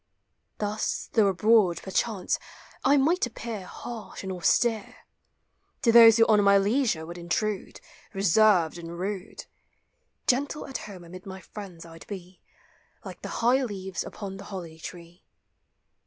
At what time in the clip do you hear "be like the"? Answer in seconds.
12.07-13.29